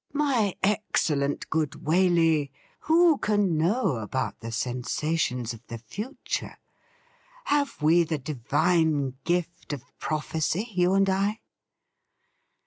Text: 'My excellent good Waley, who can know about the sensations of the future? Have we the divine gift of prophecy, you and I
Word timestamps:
'My 0.25 0.55
excellent 0.63 1.47
good 1.51 1.73
Waley, 1.83 2.49
who 2.79 3.19
can 3.19 3.55
know 3.55 3.97
about 3.97 4.39
the 4.39 4.51
sensations 4.51 5.53
of 5.53 5.61
the 5.67 5.77
future? 5.77 6.57
Have 7.45 7.79
we 7.83 8.01
the 8.03 8.17
divine 8.17 9.13
gift 9.25 9.73
of 9.73 9.83
prophecy, 9.99 10.67
you 10.73 10.95
and 10.95 11.07
I 11.07 11.41